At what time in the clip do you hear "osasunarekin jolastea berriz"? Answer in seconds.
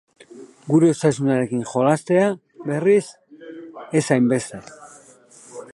0.93-3.03